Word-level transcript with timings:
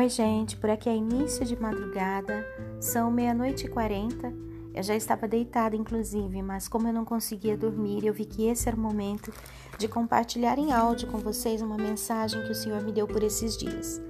Oi, 0.00 0.08
gente, 0.08 0.56
por 0.56 0.70
aqui 0.70 0.88
é 0.88 0.96
início 0.96 1.44
de 1.44 1.54
madrugada, 1.60 2.42
são 2.80 3.10
meia-noite 3.10 3.66
e 3.66 3.68
quarenta. 3.68 4.32
Eu 4.72 4.82
já 4.82 4.96
estava 4.96 5.28
deitada, 5.28 5.76
inclusive, 5.76 6.40
mas 6.40 6.66
como 6.66 6.88
eu 6.88 6.92
não 6.94 7.04
conseguia 7.04 7.54
dormir, 7.54 8.06
eu 8.06 8.14
vi 8.14 8.24
que 8.24 8.46
esse 8.46 8.66
era 8.66 8.74
o 8.74 8.80
momento 8.80 9.30
de 9.78 9.86
compartilhar 9.88 10.58
em 10.58 10.72
áudio 10.72 11.06
com 11.08 11.18
vocês 11.18 11.60
uma 11.60 11.76
mensagem 11.76 12.42
que 12.44 12.50
o 12.50 12.54
Senhor 12.54 12.82
me 12.82 12.92
deu 12.92 13.06
por 13.06 13.22
esses 13.22 13.58
dias. 13.58 14.00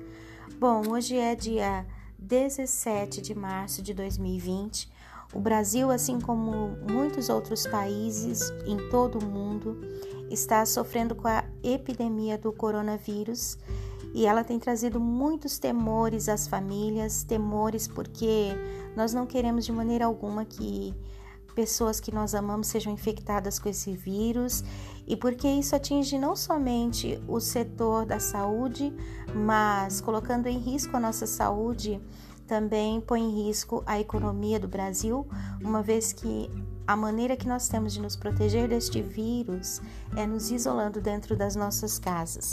Bom, 0.61 0.83
hoje 0.91 1.17
é 1.17 1.35
dia 1.35 1.85
17 2.21 3.21
de 3.21 3.35
março 3.35 3.83
de 3.83 3.93
2020. 3.93 4.89
O 5.35 5.41
Brasil, 5.41 5.91
assim 5.91 6.21
como 6.21 6.69
muitos 6.89 7.29
outros 7.29 7.67
países 7.67 8.53
em 8.65 8.77
todo 8.91 9.19
o 9.19 9.29
mundo, 9.29 9.81
está 10.31 10.65
sofrendo 10.65 11.17
com 11.17 11.27
a 11.27 11.43
epidemia 11.65 12.39
do 12.39 12.53
coronavírus 12.53 13.59
e 14.13 14.27
ela 14.27 14.43
tem 14.43 14.59
trazido 14.59 14.99
muitos 14.99 15.59
temores 15.59 16.29
às 16.29 16.47
famílias, 16.47 17.23
temores 17.23 17.87
porque 17.87 18.51
nós 18.97 19.15
não 19.15 19.27
queremos 19.27 19.65
de 19.65 19.73
maneira 19.73 20.05
alguma 20.05 20.45
que 20.45 20.95
pessoas 21.55 22.01
que 22.01 22.13
nós 22.13 22.35
amamos 22.35 22.69
sejam 22.69 22.93
infectadas 22.93 23.59
com 23.59 23.69
esse 23.69 23.93
vírus. 23.93 24.65
E 25.07 25.17
porque 25.17 25.49
isso 25.49 25.75
atinge 25.75 26.19
não 26.19 26.37
somente 26.37 27.23
o 27.27 27.41
setor 27.41 28.07
da 28.07 28.21
saúde, 28.21 28.93
mas 29.35 30.01
colocando 30.01 30.47
em 30.47 30.59
risco 30.59 30.97
a 30.97 31.01
nossa 31.01 31.27
saúde, 31.27 32.01
também 32.47 33.01
põe 33.01 33.21
em 33.21 33.47
risco 33.47 33.83
a 33.87 34.01
economia 34.01 34.59
do 34.59 34.69
Brasil, 34.69 35.27
uma 35.63 35.83
vez 35.83 36.13
que 36.13 36.51
a 36.91 36.97
maneira 36.97 37.37
que 37.37 37.47
nós 37.47 37.69
temos 37.69 37.93
de 37.93 38.01
nos 38.01 38.17
proteger 38.17 38.67
deste 38.67 39.01
vírus 39.01 39.81
é 40.17 40.27
nos 40.27 40.51
isolando 40.51 41.01
dentro 41.01 41.37
das 41.37 41.55
nossas 41.55 42.01
casas. 42.01 42.51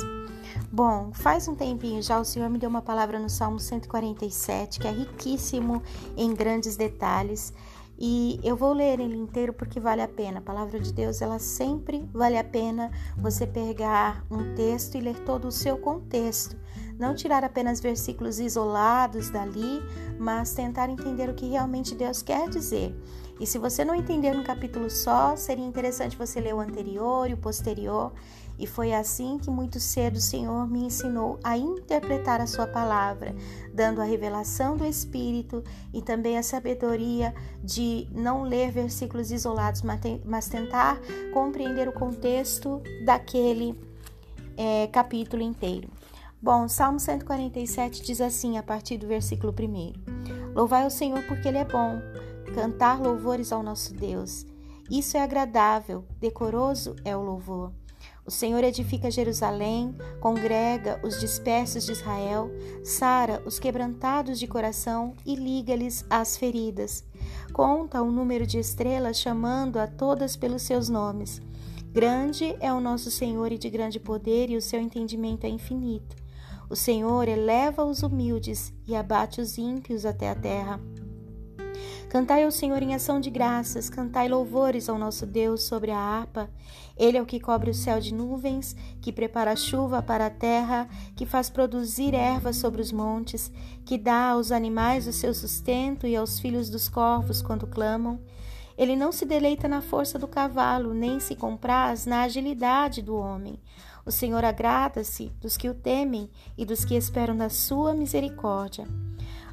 Bom, 0.71 1.11
faz 1.11 1.47
um 1.47 1.55
tempinho 1.55 2.03
já 2.03 2.19
o 2.19 2.23
Senhor 2.23 2.47
me 2.47 2.59
deu 2.59 2.69
uma 2.69 2.83
palavra 2.83 3.17
no 3.17 3.31
Salmo 3.31 3.59
147 3.59 4.79
que 4.79 4.87
é 4.87 4.91
riquíssimo 4.91 5.81
em 6.15 6.35
grandes 6.35 6.77
detalhes. 6.77 7.51
E 7.99 8.39
eu 8.43 8.55
vou 8.55 8.73
ler 8.73 8.99
ele 8.99 9.17
inteiro 9.17 9.51
porque 9.51 9.79
vale 9.79 10.03
a 10.03 10.07
pena. 10.07 10.37
A 10.37 10.41
palavra 10.41 10.79
de 10.79 10.93
Deus, 10.93 11.19
ela 11.19 11.39
sempre 11.39 12.07
vale 12.13 12.37
a 12.37 12.43
pena 12.43 12.91
você 13.17 13.47
pegar 13.47 14.23
um 14.29 14.53
texto 14.53 14.93
e 14.95 15.01
ler 15.01 15.17
todo 15.21 15.47
o 15.47 15.51
seu 15.51 15.79
contexto. 15.79 16.55
Não 16.99 17.15
tirar 17.15 17.43
apenas 17.43 17.79
versículos 17.79 18.39
isolados 18.39 19.31
dali, 19.31 19.81
mas 20.19 20.53
tentar 20.53 20.89
entender 20.89 21.27
o 21.27 21.33
que 21.33 21.47
realmente 21.47 21.95
Deus 21.95 22.21
quer 22.21 22.47
dizer. 22.49 22.95
E 23.39 23.45
se 23.45 23.57
você 23.57 23.85
não 23.85 23.93
entender 23.93 24.35
um 24.35 24.43
capítulo 24.43 24.89
só, 24.89 25.35
seria 25.35 25.65
interessante 25.65 26.17
você 26.17 26.39
ler 26.39 26.55
o 26.55 26.59
anterior 26.59 27.29
e 27.29 27.33
o 27.33 27.37
posterior. 27.37 28.11
E 28.59 28.65
foi 28.65 28.91
assim 28.91 29.37
que 29.37 29.51
muito 29.51 29.79
cedo 29.79 30.15
o 30.15 30.21
Senhor 30.21 30.67
me 30.67 30.85
ensinou 30.85 31.39
a 31.43 31.55
interpretar 31.55 32.41
a 32.41 32.47
Sua 32.47 32.65
palavra, 32.65 33.35
dando 33.71 34.01
a 34.01 34.03
revelação 34.03 34.75
do 34.75 34.85
Espírito 34.85 35.63
e 35.93 36.01
também 36.01 36.37
a 36.37 36.43
sabedoria 36.43 37.35
de 37.63 38.07
não 38.11 38.41
ler 38.41 38.71
versículos 38.71 39.31
isolados, 39.31 39.83
mas 40.25 40.49
tentar 40.49 40.99
compreender 41.31 41.87
o 41.87 41.93
contexto 41.93 42.81
daquele 43.05 43.79
é, 44.57 44.87
capítulo 44.87 45.43
inteiro. 45.43 45.87
Bom, 46.41 46.67
Salmo 46.67 46.99
147 46.99 48.03
diz 48.03 48.21
assim, 48.21 48.57
a 48.57 48.63
partir 48.63 48.97
do 48.97 49.07
versículo 49.07 49.53
1: 49.53 50.53
Louvai 50.55 50.85
o 50.85 50.89
Senhor 50.89 51.21
porque 51.23 51.47
Ele 51.47 51.57
é 51.57 51.65
bom, 51.65 51.99
cantar 52.53 53.01
louvores 53.01 53.51
ao 53.51 53.63
nosso 53.63 53.93
Deus. 53.93 54.45
Isso 54.89 55.17
é 55.17 55.21
agradável, 55.21 56.05
decoroso 56.19 56.95
é 57.03 57.15
o 57.15 57.21
louvor. 57.21 57.73
O 58.25 58.31
Senhor 58.31 58.61
edifica 58.63 59.09
Jerusalém, 59.09 59.95
congrega 60.19 60.99
os 61.01 61.17
dispersos 61.17 61.85
de 61.85 61.93
Israel, 61.93 62.51
sara 62.83 63.41
os 63.45 63.57
quebrantados 63.57 64.37
de 64.37 64.45
coração 64.47 65.15
e 65.25 65.33
liga-lhes 65.33 66.05
as 66.09 66.35
feridas. 66.35 67.05
Conta 67.53 68.01
o 68.01 68.11
número 68.11 68.45
de 68.45 68.59
estrelas, 68.59 69.17
chamando 69.17 69.77
a 69.77 69.87
todas 69.87 70.35
pelos 70.35 70.63
seus 70.63 70.89
nomes. 70.89 71.41
Grande 71.89 72.55
é 72.59 72.71
o 72.71 72.81
nosso 72.81 73.09
Senhor 73.09 73.51
e 73.51 73.57
de 73.57 73.69
grande 73.69 73.99
poder, 73.99 74.49
e 74.49 74.57
o 74.57 74.61
seu 74.61 74.81
entendimento 74.81 75.45
é 75.45 75.49
infinito. 75.49 76.15
O 76.69 76.75
Senhor 76.75 77.29
eleva 77.29 77.85
os 77.85 78.03
humildes 78.03 78.73
e 78.85 78.93
abate 78.93 79.39
os 79.39 79.57
ímpios 79.57 80.05
até 80.05 80.29
a 80.29 80.35
terra. 80.35 80.81
Cantai 82.09 82.45
ao 82.45 82.51
Senhor 82.51 82.81
em 82.81 82.95
ação 82.95 83.19
de 83.19 83.29
graças, 83.29 83.89
cantai 83.89 84.29
louvores 84.29 84.87
ao 84.87 84.97
nosso 84.97 85.25
Deus 85.25 85.63
sobre 85.63 85.91
a 85.91 85.97
harpa. 85.97 86.49
Ele 86.95 87.17
é 87.17 87.21
o 87.21 87.25
que 87.25 87.37
cobre 87.37 87.69
o 87.69 87.73
céu 87.73 87.99
de 87.99 88.13
nuvens, 88.13 88.77
que 89.01 89.11
prepara 89.11 89.57
chuva 89.57 90.01
para 90.01 90.27
a 90.27 90.29
terra, 90.29 90.87
que 91.17 91.25
faz 91.25 91.49
produzir 91.49 92.15
erva 92.15 92.53
sobre 92.53 92.81
os 92.81 92.93
montes, 92.93 93.51
que 93.85 93.97
dá 93.97 94.29
aos 94.29 94.53
animais 94.53 95.05
o 95.05 95.11
seu 95.11 95.33
sustento 95.33 96.07
e 96.07 96.15
aos 96.15 96.39
filhos 96.39 96.69
dos 96.69 96.87
corvos 96.87 97.41
quando 97.41 97.67
clamam. 97.67 98.21
Ele 98.77 98.95
não 98.95 99.11
se 99.11 99.25
deleita 99.25 99.67
na 99.67 99.81
força 99.81 100.17
do 100.17 100.29
cavalo, 100.29 100.93
nem 100.93 101.19
se 101.19 101.35
compraz 101.35 102.05
na 102.05 102.21
agilidade 102.21 103.01
do 103.01 103.17
homem. 103.17 103.59
O 104.05 104.11
Senhor 104.11 104.45
agrada-se 104.45 105.33
dos 105.41 105.57
que 105.57 105.67
o 105.67 105.73
temem 105.73 106.29
e 106.57 106.63
dos 106.63 106.85
que 106.85 106.95
esperam 106.95 107.35
da 107.35 107.49
sua 107.49 107.93
misericórdia. 107.93 108.87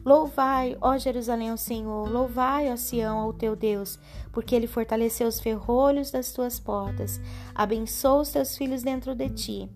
Louvai, 0.04 0.76
ó 0.82 0.98
Jerusalém, 0.98 1.48
ao 1.48 1.56
Senhor, 1.56 2.10
louvai, 2.10 2.70
ó 2.70 2.76
Sião, 2.76 3.18
ao 3.18 3.32
teu 3.32 3.56
Deus, 3.56 3.98
porque 4.32 4.54
ele 4.54 4.66
fortaleceu 4.66 5.26
os 5.26 5.40
ferrolhos 5.40 6.10
das 6.10 6.30
tuas 6.30 6.60
portas, 6.60 7.18
abençoa 7.54 8.20
os 8.20 8.28
teus 8.28 8.54
filhos 8.54 8.82
dentro 8.82 9.14
de 9.14 9.30
ti. 9.30 9.70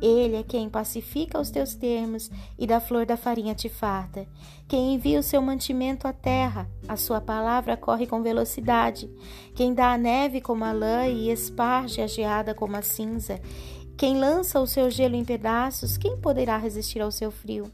Ele 0.00 0.36
é 0.36 0.42
quem 0.44 0.70
pacifica 0.70 1.40
os 1.40 1.50
teus 1.50 1.74
termos 1.74 2.30
e 2.56 2.64
da 2.64 2.78
flor 2.78 3.04
da 3.06 3.16
farinha 3.16 3.56
te 3.56 3.68
farta. 3.68 4.24
Quem 4.68 4.94
envia 4.94 5.18
o 5.18 5.22
seu 5.22 5.42
mantimento 5.42 6.06
à 6.06 6.12
terra, 6.12 6.70
a 6.86 6.96
sua 6.96 7.20
palavra 7.20 7.76
corre 7.76 8.06
com 8.06 8.22
velocidade. 8.22 9.10
Quem 9.54 9.74
dá 9.74 9.92
a 9.92 9.98
neve 9.98 10.40
como 10.40 10.64
a 10.64 10.72
lã 10.72 11.08
e 11.08 11.30
esparge 11.30 12.00
a 12.00 12.06
geada 12.06 12.54
como 12.54 12.76
a 12.76 12.82
cinza. 12.82 13.40
Quem 13.96 14.18
lança 14.18 14.60
o 14.60 14.66
seu 14.66 14.88
gelo 14.90 15.16
em 15.16 15.24
pedaços, 15.24 15.96
quem 15.96 16.16
poderá 16.16 16.56
resistir 16.56 17.00
ao 17.00 17.10
seu 17.10 17.30
frio? 17.30 17.70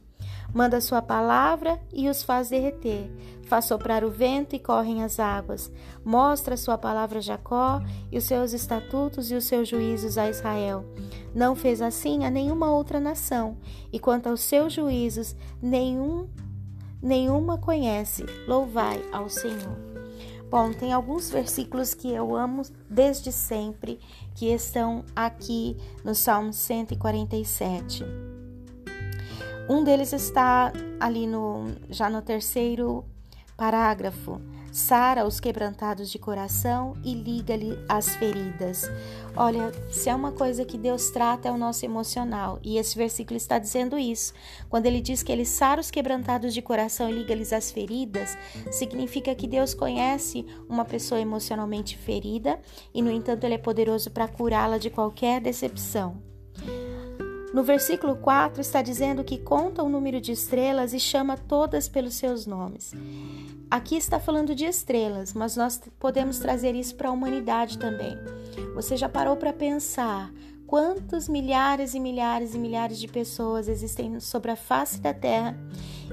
Manda 0.55 0.81
sua 0.81 1.03
palavra 1.03 1.79
e 1.93 2.09
os 2.09 2.23
faz 2.23 2.49
derreter. 2.49 3.11
Faz 3.43 3.67
soprar 3.67 4.03
o 4.03 4.11
vento 4.11 4.57
e 4.57 4.59
correm 4.59 5.03
as 5.03 5.21
águas. 5.21 5.71
Mostra 6.05 6.57
sua 6.57 6.79
palavra 6.79 7.19
a 7.19 7.23
Jacó 7.23 7.83
e 8.11 8.19
os 8.19 8.25
seus 8.25 8.53
estatutos 8.53 9.31
e 9.31 9.35
os 9.35 9.45
seus 9.45 9.69
juízos 9.69 10.17
a 10.17 10.29
Israel. 10.29 10.85
Não 11.35 11.55
fez 11.55 11.83
assim 11.83 12.25
a 12.25 12.31
nenhuma 12.31 12.71
outra 12.73 12.99
nação, 12.99 13.57
e 13.93 13.99
quanto 13.99 14.29
aos 14.29 14.41
seus 14.41 14.73
juízos, 14.73 15.37
nenhum, 15.61 16.29
nenhuma 17.03 17.59
conhece. 17.59 18.25
Louvai 18.47 19.03
ao 19.13 19.29
Senhor. 19.29 19.77
Bom, 20.51 20.73
tem 20.73 20.95
alguns 20.95 21.31
versículos 21.31 21.93
que 21.93 22.11
eu 22.11 22.35
amo 22.35 22.63
desde 22.89 23.31
sempre, 23.31 24.01
que 24.35 24.47
estão 24.47 25.05
aqui 25.15 25.77
no 26.03 26.15
Salmo 26.15 26.55
147. 26.55 28.38
Um 29.69 29.85
deles 29.85 30.15
está 30.15 30.73
ali 30.99 31.27
no 31.27 31.67
já 31.91 32.09
no 32.09 32.23
terceiro 32.23 33.05
parágrafo. 33.55 34.41
Sara 34.73 35.27
os 35.27 35.41
quebrantados 35.41 36.11
de 36.11 36.19
coração 36.19 36.95
e 37.05 37.13
liga-lhe 37.13 37.79
as 37.89 38.15
feridas. 38.17 38.89
Olha, 39.37 39.73
se 39.91 40.09
é 40.09 40.15
uma 40.15 40.33
coisa 40.33 40.65
que 40.65 40.79
Deus 40.79 41.11
trata 41.11 41.49
é 41.49 41.53
o 41.53 41.59
nosso 41.59 41.85
emocional, 41.85 42.61
e 42.63 42.79
esse 42.79 42.97
versículo 42.97 43.37
está 43.37 43.59
dizendo 43.59 43.99
isso. 43.99 44.33
Quando 44.69 44.87
ele 44.87 45.01
diz 45.01 45.23
que 45.23 45.33
ele 45.33 45.45
sara 45.45 45.81
os 45.81 45.91
quebrantados 45.91 46.55
de 46.55 46.63
coração 46.63 47.11
e 47.11 47.13
liga-lhes 47.13 47.53
as 47.53 47.71
feridas, 47.71 48.39
significa 48.71 49.35
que 49.35 49.49
Deus 49.49 49.75
conhece 49.75 50.47
uma 50.69 50.85
pessoa 50.85 51.21
emocionalmente 51.21 51.97
ferida 51.97 52.61
e, 52.95 53.03
no 53.03 53.11
entanto, 53.11 53.45
ele 53.45 53.55
é 53.55 53.59
poderoso 53.59 54.11
para 54.11 54.29
curá-la 54.29 54.79
de 54.79 54.91
qualquer 54.91 55.41
decepção. 55.41 56.28
No 57.53 57.63
versículo 57.63 58.17
4 58.17 58.61
está 58.61 58.83
dizendo 58.83 59.25
que 59.25 59.39
conta 59.39 59.83
o 59.83 59.89
número 59.89 60.21
de 60.21 60.33
estrelas 60.33 60.93
e 60.93 61.01
chama 61.01 61.37
todas 61.37 61.89
pelos 61.89 62.15
seus 62.15 62.47
nomes. 62.47 62.93
Aqui 63.71 63.97
está 63.97 64.21
falando 64.21 64.55
de 64.55 64.65
estrelas, 64.65 65.33
mas 65.33 65.57
nós 65.57 65.81
podemos 65.99 66.39
trazer 66.39 66.75
isso 66.75 66.95
para 66.95 67.09
a 67.09 67.13
humanidade 67.13 67.79
também. 67.79 68.17
Você 68.75 68.97
já 68.97 69.09
parou 69.09 69.37
para 69.37 69.53
pensar 69.53 70.33
quantos 70.67 71.29
milhares 71.29 71.95
e 71.95 72.01
milhares 72.01 72.55
e 72.55 72.59
milhares 72.59 72.99
de 72.99 73.09
pessoas 73.09 73.69
existem 73.69 74.21
sobre 74.21 74.51
a 74.51 74.57
face 74.57 75.01
da 75.01 75.15
Terra? 75.15 75.59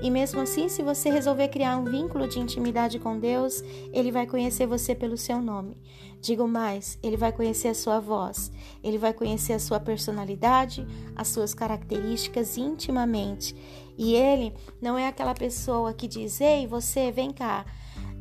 E 0.02 0.10
mesmo 0.10 0.42
assim, 0.42 0.70
se 0.70 0.82
você 0.82 1.10
resolver 1.10 1.50
criar 1.50 1.78
um 1.78 1.86
vínculo 1.86 2.28
de 2.28 2.40
intimidade 2.40 3.00
com 3.00 3.20
Deus, 3.20 3.62
Ele 3.94 4.12
vai 4.12 4.26
conhecer 4.26 4.66
você 4.66 4.96
pelo 4.96 5.18
seu 5.18 5.42
nome. 5.42 5.78
Digo 6.26 6.48
mais, 6.48 6.98
ele 7.04 7.16
vai 7.16 7.32
conhecer 7.32 7.68
a 7.68 7.76
sua 7.76 8.00
voz, 8.00 8.52
ele 8.84 8.98
vai 8.98 9.14
conhecer 9.14 9.54
a 9.54 9.60
sua 9.60 9.80
personalidade, 9.80 10.84
as 11.16 11.28
suas 11.28 11.54
características 11.54 12.58
intimamente. 12.58 13.56
E 13.96 14.16
ele 14.16 14.52
não 14.82 14.98
é 14.98 15.08
aquela 15.08 15.36
pessoa 15.36 15.94
que 15.94 16.08
diz: 16.08 16.42
Ei, 16.42 16.66
você, 16.66 17.12
vem 17.12 17.32
cá. 17.32 17.64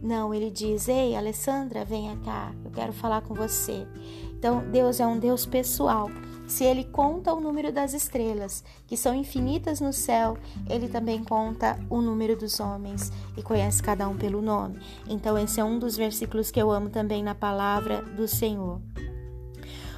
Não, 0.03 0.35
ele 0.35 0.51
diz: 0.51 0.87
Ei, 0.87 1.17
Alessandra, 1.17 1.83
venha 1.83 2.15
cá, 2.19 2.55
eu 2.63 2.71
quero 2.71 2.93
falar 2.93 3.23
com 3.23 3.33
você. 3.33 3.87
Então, 4.37 4.63
Deus 4.71 5.01
é 5.01 5.07
um 5.07 5.19
Deus 5.19 5.47
pessoal. 5.47 6.11
Se 6.47 6.65
ele 6.65 6.85
conta 6.85 7.33
o 7.33 7.41
número 7.41 7.73
das 7.73 7.95
estrelas, 7.95 8.63
que 8.87 8.97
são 8.97 9.15
infinitas 9.15 9.81
no 9.81 9.93
céu, 9.93 10.37
ele 10.69 10.89
também 10.89 11.25
conta 11.25 11.79
o 11.89 12.01
número 12.01 12.37
dos 12.37 12.61
homens 12.61 13.11
e 13.37 13.43
conhece 13.43 13.83
cada 13.83 14.09
um 14.09 14.17
pelo 14.17 14.43
nome. 14.43 14.79
Então, 15.09 15.39
esse 15.39 15.61
é 15.61 15.65
um 15.65 15.79
dos 15.79 15.97
versículos 15.97 16.51
que 16.51 16.61
eu 16.61 16.71
amo 16.71 16.91
também 16.91 17.23
na 17.23 17.35
palavra 17.35 18.03
do 18.03 18.29
Senhor. 18.29 18.81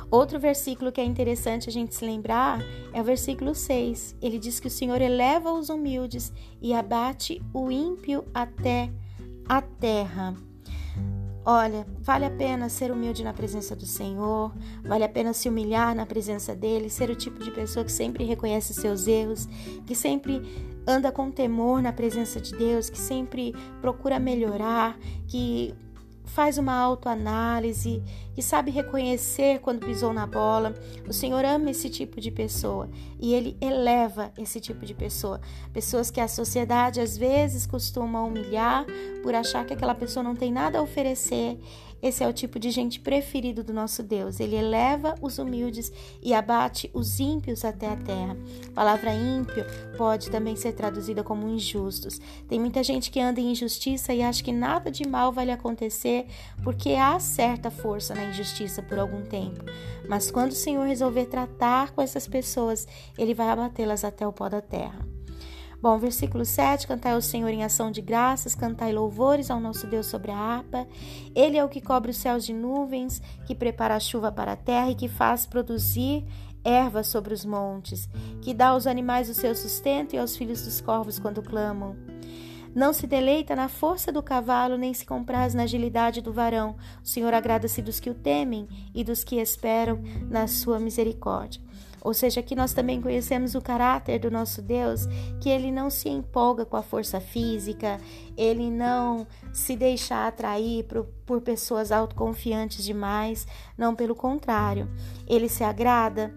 Outro 0.08 0.38
versículo 0.38 0.92
que 0.92 1.00
é 1.00 1.04
interessante 1.04 1.68
a 1.68 1.72
gente 1.72 1.94
se 1.94 2.04
lembrar 2.04 2.60
é 2.92 3.00
o 3.00 3.04
versículo 3.04 3.54
6. 3.54 4.16
Ele 4.22 4.38
diz 4.38 4.60
que 4.60 4.68
o 4.68 4.70
Senhor 4.70 5.00
eleva 5.00 5.52
os 5.52 5.68
humildes 5.68 6.32
e 6.62 6.72
abate 6.72 7.42
o 7.52 7.70
ímpio 7.72 8.24
até 8.32 8.90
a 9.48 9.60
terra. 9.60 10.34
Olha, 11.48 11.86
vale 12.00 12.24
a 12.24 12.30
pena 12.30 12.68
ser 12.68 12.90
humilde 12.90 13.22
na 13.22 13.32
presença 13.32 13.76
do 13.76 13.86
Senhor, 13.86 14.52
vale 14.82 15.04
a 15.04 15.08
pena 15.08 15.32
se 15.32 15.48
humilhar 15.48 15.94
na 15.94 16.04
presença 16.04 16.56
dele, 16.56 16.90
ser 16.90 17.08
o 17.08 17.14
tipo 17.14 17.38
de 17.38 17.52
pessoa 17.52 17.84
que 17.84 17.92
sempre 17.92 18.24
reconhece 18.24 18.74
seus 18.74 19.06
erros, 19.06 19.46
que 19.86 19.94
sempre 19.94 20.42
anda 20.84 21.12
com 21.12 21.30
temor 21.30 21.80
na 21.80 21.92
presença 21.92 22.40
de 22.40 22.50
Deus, 22.50 22.90
que 22.90 22.98
sempre 22.98 23.54
procura 23.80 24.18
melhorar, 24.18 24.98
que 25.28 25.72
faz 26.26 26.58
uma 26.58 26.74
autoanálise, 26.74 28.02
que 28.34 28.42
sabe 28.42 28.70
reconhecer 28.70 29.60
quando 29.60 29.86
pisou 29.86 30.12
na 30.12 30.26
bola. 30.26 30.74
O 31.08 31.12
Senhor 31.12 31.44
ama 31.44 31.70
esse 31.70 31.88
tipo 31.88 32.20
de 32.20 32.30
pessoa 32.30 32.90
e 33.18 33.32
ele 33.32 33.56
eleva 33.60 34.32
esse 34.36 34.60
tipo 34.60 34.84
de 34.84 34.92
pessoa. 34.92 35.40
Pessoas 35.72 36.10
que 36.10 36.20
a 36.20 36.28
sociedade 36.28 37.00
às 37.00 37.16
vezes 37.16 37.66
costuma 37.66 38.22
humilhar 38.22 38.84
por 39.22 39.34
achar 39.34 39.64
que 39.64 39.72
aquela 39.72 39.94
pessoa 39.94 40.22
não 40.22 40.34
tem 40.34 40.52
nada 40.52 40.78
a 40.78 40.82
oferecer 40.82 41.58
esse 42.02 42.22
é 42.22 42.28
o 42.28 42.32
tipo 42.32 42.58
de 42.58 42.70
gente 42.70 43.00
preferido 43.00 43.64
do 43.64 43.72
nosso 43.72 44.02
Deus. 44.02 44.38
Ele 44.38 44.56
eleva 44.56 45.14
os 45.20 45.38
humildes 45.38 45.92
e 46.22 46.34
abate 46.34 46.90
os 46.92 47.18
ímpios 47.18 47.64
até 47.64 47.88
a 47.88 47.96
terra. 47.96 48.36
A 48.68 48.72
palavra 48.72 49.14
ímpio 49.14 49.64
pode 49.96 50.30
também 50.30 50.56
ser 50.56 50.72
traduzida 50.72 51.24
como 51.24 51.48
injustos. 51.48 52.20
Tem 52.48 52.60
muita 52.60 52.82
gente 52.82 53.10
que 53.10 53.20
anda 53.20 53.40
em 53.40 53.52
injustiça 53.52 54.12
e 54.12 54.22
acha 54.22 54.42
que 54.42 54.52
nada 54.52 54.90
de 54.90 55.08
mal 55.08 55.32
vai 55.32 55.46
lhe 55.46 55.52
acontecer 55.52 56.26
porque 56.62 56.90
há 56.92 57.18
certa 57.18 57.70
força 57.70 58.14
na 58.14 58.26
injustiça 58.26 58.82
por 58.82 58.98
algum 58.98 59.22
tempo. 59.22 59.64
Mas 60.08 60.30
quando 60.30 60.50
o 60.50 60.54
Senhor 60.54 60.86
resolver 60.86 61.26
tratar 61.26 61.92
com 61.92 62.02
essas 62.02 62.28
pessoas, 62.28 62.86
ele 63.18 63.34
vai 63.34 63.48
abatê-las 63.48 64.04
até 64.04 64.26
o 64.26 64.32
pó 64.32 64.48
da 64.48 64.60
terra. 64.60 65.15
Bom, 65.80 65.98
versículo 65.98 66.44
7: 66.44 66.86
Cantai 66.86 67.12
ao 67.12 67.20
Senhor 67.20 67.48
em 67.48 67.62
ação 67.62 67.90
de 67.90 68.00
graças, 68.00 68.54
cantai 68.54 68.92
louvores 68.92 69.50
ao 69.50 69.60
nosso 69.60 69.86
Deus 69.86 70.06
sobre 70.06 70.30
a 70.30 70.36
harpa. 70.36 70.86
Ele 71.34 71.56
é 71.56 71.64
o 71.64 71.68
que 71.68 71.80
cobre 71.80 72.10
os 72.10 72.16
céus 72.16 72.44
de 72.44 72.52
nuvens, 72.52 73.20
que 73.46 73.54
prepara 73.54 73.94
a 73.94 74.00
chuva 74.00 74.32
para 74.32 74.52
a 74.52 74.56
terra 74.56 74.90
e 74.90 74.94
que 74.94 75.08
faz 75.08 75.46
produzir 75.46 76.24
erva 76.64 77.04
sobre 77.04 77.32
os 77.32 77.44
montes, 77.44 78.08
que 78.42 78.52
dá 78.52 78.68
aos 78.68 78.88
animais 78.88 79.28
o 79.28 79.34
seu 79.34 79.54
sustento 79.54 80.14
e 80.14 80.18
aos 80.18 80.36
filhos 80.36 80.62
dos 80.62 80.80
corvos 80.80 81.18
quando 81.18 81.42
clamam. 81.42 81.94
Não 82.74 82.92
se 82.92 83.06
deleita 83.06 83.56
na 83.56 83.68
força 83.68 84.12
do 84.12 84.22
cavalo, 84.22 84.76
nem 84.76 84.92
se 84.92 85.06
compraz 85.06 85.54
na 85.54 85.62
agilidade 85.62 86.20
do 86.20 86.30
varão. 86.30 86.76
O 87.02 87.06
Senhor 87.06 87.32
agrada-se 87.32 87.80
dos 87.80 87.98
que 87.98 88.10
o 88.10 88.14
temem 88.14 88.68
e 88.94 89.02
dos 89.02 89.24
que 89.24 89.36
esperam 89.36 90.02
na 90.28 90.46
sua 90.46 90.78
misericórdia. 90.78 91.65
Ou 92.06 92.14
seja, 92.14 92.38
aqui 92.38 92.54
nós 92.54 92.72
também 92.72 93.02
conhecemos 93.02 93.56
o 93.56 93.60
caráter 93.60 94.20
do 94.20 94.30
nosso 94.30 94.62
Deus, 94.62 95.06
que 95.40 95.48
ele 95.48 95.72
não 95.72 95.90
se 95.90 96.08
empolga 96.08 96.64
com 96.64 96.76
a 96.76 96.82
força 96.82 97.18
física, 97.18 97.98
ele 98.36 98.70
não 98.70 99.26
se 99.52 99.74
deixa 99.74 100.24
atrair 100.24 100.84
por, 100.84 101.04
por 101.26 101.40
pessoas 101.40 101.90
autoconfiantes 101.90 102.84
demais, 102.84 103.44
não, 103.76 103.92
pelo 103.92 104.14
contrário, 104.14 104.88
ele 105.26 105.48
se 105.48 105.64
agrada 105.64 106.32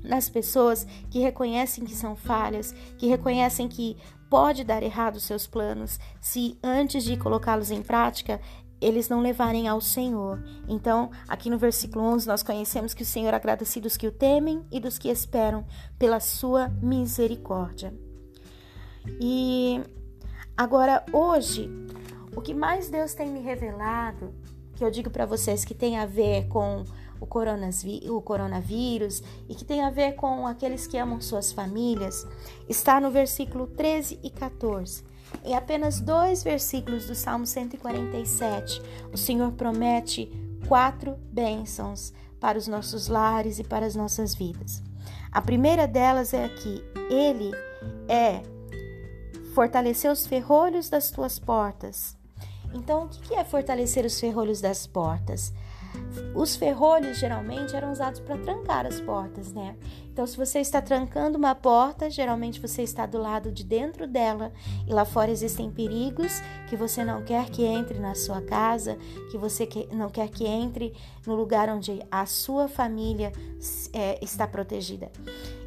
nas 0.00 0.28
pessoas 0.28 0.86
que 1.10 1.18
reconhecem 1.18 1.84
que 1.84 1.96
são 1.96 2.14
falhas, 2.14 2.72
que 2.96 3.08
reconhecem 3.08 3.66
que 3.66 3.96
pode 4.30 4.62
dar 4.62 4.82
errado 4.82 5.16
os 5.16 5.24
seus 5.24 5.44
planos, 5.44 5.98
se 6.20 6.56
antes 6.62 7.02
de 7.02 7.16
colocá-los 7.16 7.72
em 7.72 7.82
prática, 7.82 8.40
eles 8.84 9.08
não 9.08 9.20
levarem 9.20 9.66
ao 9.66 9.80
Senhor. 9.80 10.42
Então, 10.68 11.10
aqui 11.26 11.48
no 11.48 11.56
versículo 11.56 12.04
11, 12.04 12.28
nós 12.28 12.42
conhecemos 12.42 12.92
que 12.92 13.02
o 13.02 13.06
Senhor 13.06 13.32
agradece 13.32 13.80
dos 13.80 13.96
que 13.96 14.06
o 14.06 14.12
temem 14.12 14.64
e 14.70 14.78
dos 14.78 14.98
que 14.98 15.08
esperam 15.08 15.64
pela 15.98 16.20
sua 16.20 16.68
misericórdia. 16.82 17.94
E 19.20 19.80
agora, 20.56 21.04
hoje, 21.12 21.70
o 22.36 22.42
que 22.42 22.52
mais 22.52 22.90
Deus 22.90 23.14
tem 23.14 23.30
me 23.30 23.40
revelado, 23.40 24.34
que 24.76 24.84
eu 24.84 24.90
digo 24.90 25.10
para 25.10 25.24
vocês 25.24 25.64
que 25.64 25.74
tem 25.74 25.98
a 25.98 26.04
ver 26.04 26.46
com 26.48 26.84
o 27.20 27.26
coronavírus 28.20 29.22
e 29.48 29.54
que 29.54 29.64
tem 29.64 29.82
a 29.82 29.90
ver 29.90 30.12
com 30.12 30.46
aqueles 30.46 30.86
que 30.86 30.98
amam 30.98 31.20
suas 31.22 31.52
famílias, 31.52 32.26
está 32.68 33.00
no 33.00 33.10
versículo 33.10 33.66
13 33.66 34.20
e 34.22 34.28
14 34.28 35.13
em 35.42 35.54
apenas 35.54 36.00
dois 36.00 36.42
versículos 36.42 37.06
do 37.06 37.14
Salmo 37.14 37.46
147, 37.46 38.80
o 39.12 39.16
Senhor 39.16 39.52
promete 39.52 40.30
quatro 40.68 41.16
bênçãos 41.32 42.12
para 42.40 42.58
os 42.58 42.68
nossos 42.68 43.08
lares 43.08 43.58
e 43.58 43.64
para 43.64 43.86
as 43.86 43.96
nossas 43.96 44.34
vidas. 44.34 44.82
A 45.32 45.40
primeira 45.40 45.86
delas 45.86 46.34
é 46.34 46.44
aqui: 46.44 46.82
Ele 47.10 47.50
é 48.08 48.42
fortalecer 49.54 50.10
os 50.10 50.26
ferrolhos 50.26 50.88
das 50.88 51.10
tuas 51.10 51.38
portas. 51.38 52.16
Então, 52.74 53.04
o 53.04 53.08
que 53.08 53.34
é 53.34 53.44
fortalecer 53.44 54.04
os 54.04 54.18
ferrolhos 54.18 54.60
das 54.60 54.86
portas? 54.86 55.52
Os 56.34 56.56
ferrolhos 56.56 57.18
geralmente 57.18 57.76
eram 57.76 57.92
usados 57.92 58.20
para 58.20 58.36
trancar 58.38 58.86
as 58.86 59.00
portas, 59.00 59.52
né? 59.52 59.76
Então, 60.12 60.26
se 60.26 60.36
você 60.36 60.60
está 60.60 60.80
trancando 60.80 61.38
uma 61.38 61.54
porta, 61.54 62.10
geralmente 62.10 62.60
você 62.60 62.82
está 62.82 63.06
do 63.06 63.18
lado 63.18 63.50
de 63.50 63.64
dentro 63.64 64.06
dela 64.06 64.52
e 64.86 64.92
lá 64.92 65.04
fora 65.04 65.30
existem 65.30 65.70
perigos 65.70 66.40
que 66.68 66.76
você 66.76 67.04
não 67.04 67.22
quer 67.24 67.50
que 67.50 67.64
entre 67.64 67.98
na 67.98 68.14
sua 68.14 68.40
casa, 68.40 68.96
que 69.30 69.38
você 69.38 69.68
não 69.92 70.08
quer 70.08 70.28
que 70.28 70.44
entre 70.44 70.92
no 71.26 71.34
lugar 71.34 71.68
onde 71.68 72.00
a 72.10 72.26
sua 72.26 72.68
família 72.68 73.32
é, 73.92 74.18
está 74.22 74.46
protegida. 74.46 75.10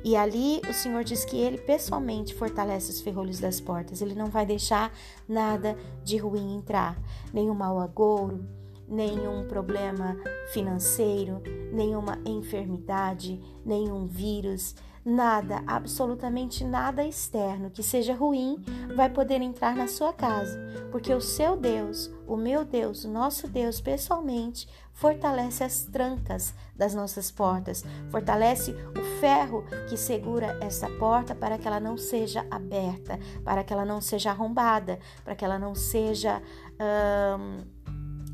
E 0.03 0.15
ali 0.15 0.61
o 0.69 0.73
Senhor 0.73 1.03
diz 1.03 1.25
que 1.25 1.37
ele 1.37 1.57
pessoalmente 1.57 2.33
fortalece 2.33 2.91
os 2.91 3.01
ferrolhos 3.01 3.39
das 3.39 3.59
portas, 3.59 4.01
ele 4.01 4.15
não 4.15 4.27
vai 4.27 4.45
deixar 4.45 4.93
nada 5.27 5.77
de 6.03 6.17
ruim 6.17 6.55
entrar, 6.55 6.97
nenhum 7.33 7.53
mau 7.53 7.79
agouro 7.79 8.56
nenhum 8.87 9.47
problema 9.47 10.15
financeiro, 10.53 11.41
nenhuma 11.71 12.19
enfermidade, 12.25 13.41
nenhum 13.65 14.07
vírus, 14.07 14.75
nada, 15.07 15.63
absolutamente 15.65 16.65
nada 16.65 17.05
externo 17.05 17.71
que 17.71 17.81
seja 17.81 18.13
ruim 18.13 18.61
vai 18.93 19.09
poder 19.09 19.41
entrar 19.41 19.73
na 19.73 19.87
sua 19.87 20.11
casa, 20.11 20.59
porque 20.91 21.13
o 21.13 21.21
seu 21.21 21.55
Deus, 21.55 22.11
o 22.27 22.35
meu 22.35 22.65
Deus, 22.65 23.05
o 23.05 23.09
nosso 23.09 23.47
Deus 23.47 23.79
pessoalmente 23.79 24.67
fortalece 24.91 25.63
as 25.63 25.83
trancas 25.83 26.53
das 26.75 26.93
nossas 26.93 27.31
portas, 27.31 27.85
fortalece 28.09 28.71
o 28.71 29.19
ferro 29.19 29.63
que 29.87 29.95
segura 29.95 30.57
essa 30.59 30.89
porta 30.97 31.33
para 31.33 31.57
que 31.57 31.67
ela 31.67 31.79
não 31.79 31.97
seja 31.97 32.45
aberta, 32.51 33.17
para 33.45 33.63
que 33.63 33.71
ela 33.71 33.85
não 33.85 34.01
seja 34.01 34.31
arrombada, 34.31 34.99
para 35.23 35.35
que 35.35 35.45
ela 35.45 35.57
não 35.57 35.73
seja 35.73 36.41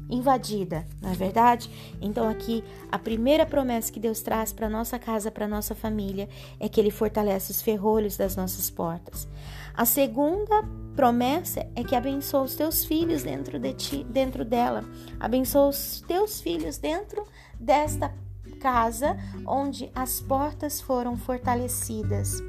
invadida, 0.10 0.86
não 1.02 1.12
é 1.12 1.14
verdade? 1.14 1.70
Então 2.02 2.30
aqui 2.30 2.64
a 2.92 3.00
primeira 3.00 3.46
promessa 3.46 3.92
que 3.92 4.00
Deus 4.00 4.22
traz 4.22 4.52
para 4.52 4.70
nossa 4.70 5.00
casa, 5.00 5.32
para 5.32 5.48
nossa 5.48 5.74
família, 5.74 6.30
é 6.60 6.68
que 6.70 6.80
ele 6.80 6.92
fortalece 6.92 7.52
os 7.52 7.62
ferrolhos 7.62 8.18
das 8.18 8.36
nossas 8.36 8.70
portas. 8.70 9.28
A 9.74 9.86
segunda 9.86 10.64
promessa 10.96 11.68
é 11.76 11.84
que 11.84 11.96
abençoa 11.96 12.44
os 12.44 12.56
teus 12.56 12.86
filhos 12.86 13.24
dentro 13.24 13.58
de 13.58 13.74
ti, 13.74 14.04
dentro 14.04 14.46
dela. 14.46 14.84
Abençoa 15.20 15.70
os 15.70 16.02
teus 16.08 16.40
filhos 16.42 16.78
dentro 16.78 17.26
desta 17.60 18.14
casa 18.62 19.18
onde 19.46 19.92
as 19.96 20.20
portas 20.22 20.80
foram 20.80 21.18
fortalecidas. 21.18 22.42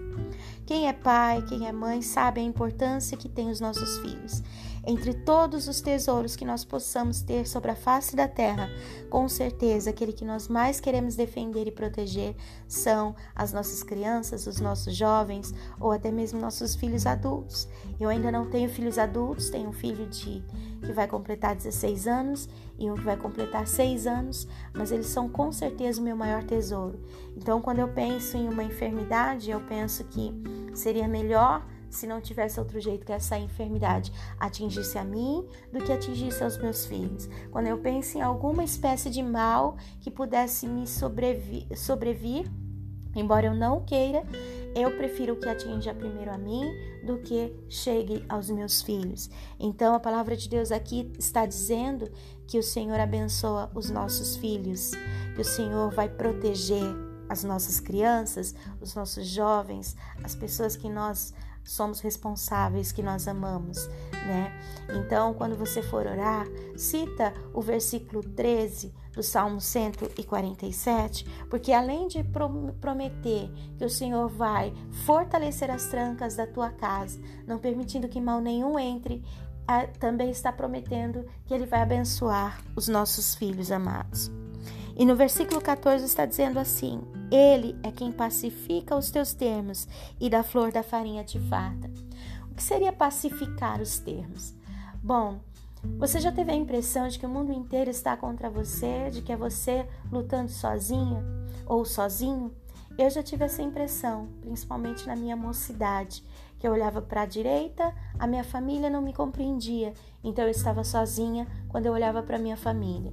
Quem 0.66 0.88
é 0.88 0.92
pai, 0.92 1.42
quem 1.42 1.66
é 1.66 1.72
mãe 1.72 2.00
sabe 2.02 2.40
a 2.40 2.44
importância 2.44 3.16
que 3.16 3.28
tem 3.28 3.50
os 3.50 3.60
nossos 3.60 3.98
filhos. 3.98 4.42
Entre 4.86 5.14
todos 5.14 5.66
os 5.66 5.80
tesouros 5.80 6.36
que 6.36 6.44
nós 6.44 6.64
possamos 6.64 7.22
ter 7.22 7.46
sobre 7.46 7.70
a 7.70 7.76
face 7.76 8.14
da 8.14 8.28
terra, 8.28 8.68
com 9.08 9.28
certeza 9.28 9.90
aquele 9.90 10.12
que 10.12 10.24
nós 10.24 10.46
mais 10.46 10.78
queremos 10.78 11.16
defender 11.16 11.66
e 11.66 11.72
proteger 11.72 12.36
são 12.68 13.14
as 13.34 13.52
nossas 13.52 13.82
crianças, 13.82 14.46
os 14.46 14.60
nossos 14.60 14.94
jovens 14.94 15.54
ou 15.80 15.90
até 15.90 16.10
mesmo 16.10 16.40
nossos 16.40 16.74
filhos 16.74 17.06
adultos. 17.06 17.66
Eu 17.98 18.10
ainda 18.10 18.30
não 18.30 18.50
tenho 18.50 18.68
filhos 18.68 18.98
adultos, 18.98 19.48
tenho 19.48 19.70
um 19.70 19.72
filho 19.72 20.06
de 20.06 20.44
que 20.82 20.92
vai 20.92 21.08
completar 21.08 21.56
16 21.56 22.06
anos 22.06 22.48
e 22.78 22.90
um 22.90 22.94
que 22.94 23.04
vai 23.04 23.16
completar 23.16 23.66
6 23.66 24.06
anos, 24.06 24.46
mas 24.74 24.92
eles 24.92 25.06
são 25.06 25.28
com 25.28 25.50
certeza 25.50 26.00
o 26.00 26.04
meu 26.04 26.16
maior 26.16 26.44
tesouro. 26.44 27.00
Então, 27.36 27.60
quando 27.60 27.78
eu 27.78 27.88
penso 27.88 28.36
em 28.36 28.48
uma 28.48 28.62
enfermidade, 28.62 29.50
eu 29.50 29.60
penso 29.60 30.04
que 30.04 30.34
seria 30.74 31.08
melhor 31.08 31.64
se 31.94 32.06
não 32.06 32.20
tivesse 32.20 32.58
outro 32.58 32.80
jeito 32.80 33.06
que 33.06 33.12
essa 33.12 33.38
enfermidade 33.38 34.12
atingisse 34.38 34.98
a 34.98 35.04
mim 35.04 35.46
do 35.72 35.84
que 35.84 35.92
atingisse 35.92 36.42
aos 36.42 36.58
meus 36.58 36.86
filhos. 36.86 37.28
Quando 37.50 37.66
eu 37.66 37.78
penso 37.78 38.18
em 38.18 38.22
alguma 38.22 38.64
espécie 38.64 39.10
de 39.10 39.22
mal 39.22 39.76
que 40.00 40.10
pudesse 40.10 40.66
me 40.66 40.86
sobrevir, 40.86 41.66
sobrevir 41.76 42.50
embora 43.14 43.46
eu 43.46 43.54
não 43.54 43.84
queira, 43.84 44.24
eu 44.74 44.96
prefiro 44.96 45.36
que 45.36 45.48
atinja 45.48 45.94
primeiro 45.94 46.32
a 46.32 46.38
mim 46.38 46.64
do 47.06 47.18
que 47.18 47.54
chegue 47.68 48.24
aos 48.28 48.50
meus 48.50 48.82
filhos. 48.82 49.30
Então 49.58 49.94
a 49.94 50.00
palavra 50.00 50.36
de 50.36 50.48
Deus 50.48 50.72
aqui 50.72 51.12
está 51.18 51.46
dizendo 51.46 52.10
que 52.46 52.58
o 52.58 52.62
Senhor 52.62 52.98
abençoa 52.98 53.70
os 53.74 53.88
nossos 53.88 54.36
filhos, 54.36 54.90
que 55.34 55.40
o 55.40 55.44
Senhor 55.44 55.92
vai 55.92 56.08
proteger 56.08 56.82
as 57.28 57.44
nossas 57.44 57.80
crianças, 57.80 58.54
os 58.80 58.94
nossos 58.94 59.26
jovens, 59.26 59.96
as 60.22 60.34
pessoas 60.34 60.76
que 60.76 60.88
nós 60.88 61.32
somos 61.64 62.00
responsáveis, 62.00 62.92
que 62.92 63.02
nós 63.02 63.26
amamos, 63.26 63.88
né? 64.12 64.52
Então, 64.94 65.34
quando 65.34 65.56
você 65.56 65.82
for 65.82 66.06
orar, 66.06 66.46
cita 66.76 67.32
o 67.52 67.60
versículo 67.60 68.22
13 68.22 68.92
do 69.12 69.22
Salmo 69.22 69.60
147, 69.60 71.24
porque 71.48 71.72
além 71.72 72.08
de 72.08 72.24
prometer 72.80 73.50
que 73.78 73.84
o 73.84 73.90
Senhor 73.90 74.28
vai 74.28 74.74
fortalecer 75.06 75.70
as 75.70 75.86
trancas 75.86 76.36
da 76.36 76.46
tua 76.46 76.70
casa, 76.70 77.20
não 77.46 77.58
permitindo 77.58 78.08
que 78.08 78.20
mal 78.20 78.40
nenhum 78.40 78.78
entre, 78.78 79.24
também 79.98 80.30
está 80.30 80.52
prometendo 80.52 81.24
que 81.46 81.54
ele 81.54 81.64
vai 81.64 81.80
abençoar 81.80 82.60
os 82.76 82.88
nossos 82.88 83.34
filhos 83.34 83.70
amados. 83.70 84.30
E 84.96 85.04
no 85.04 85.16
versículo 85.16 85.60
14 85.60 86.04
está 86.04 86.24
dizendo 86.24 86.58
assim: 86.58 87.00
Ele 87.30 87.76
é 87.82 87.90
quem 87.90 88.12
pacifica 88.12 88.96
os 88.96 89.10
teus 89.10 89.34
termos 89.34 89.88
e 90.20 90.30
da 90.30 90.42
flor 90.42 90.70
da 90.70 90.82
farinha 90.82 91.24
te 91.24 91.40
farta. 91.40 91.90
O 92.50 92.54
que 92.54 92.62
seria 92.62 92.92
pacificar 92.92 93.80
os 93.80 93.98
termos? 93.98 94.54
Bom, 95.02 95.40
você 95.98 96.20
já 96.20 96.32
teve 96.32 96.50
a 96.50 96.56
impressão 96.56 97.08
de 97.08 97.18
que 97.18 97.26
o 97.26 97.28
mundo 97.28 97.52
inteiro 97.52 97.90
está 97.90 98.16
contra 98.16 98.48
você, 98.48 99.10
de 99.10 99.20
que 99.20 99.32
é 99.32 99.36
você 99.36 99.86
lutando 100.10 100.50
sozinha 100.50 101.22
ou 101.66 101.84
sozinho? 101.84 102.52
Eu 102.96 103.10
já 103.10 103.22
tive 103.22 103.44
essa 103.44 103.60
impressão, 103.60 104.28
principalmente 104.40 105.06
na 105.06 105.16
minha 105.16 105.36
mocidade, 105.36 106.22
que 106.58 106.66
eu 106.66 106.72
olhava 106.72 107.02
para 107.02 107.22
a 107.22 107.26
direita, 107.26 107.92
a 108.18 108.26
minha 108.26 108.44
família 108.44 108.88
não 108.88 109.02
me 109.02 109.12
compreendia, 109.12 109.92
então 110.22 110.44
eu 110.44 110.50
estava 110.50 110.84
sozinha 110.84 111.46
quando 111.68 111.86
eu 111.86 111.92
olhava 111.92 112.22
para 112.22 112.38
minha 112.38 112.56
família. 112.56 113.12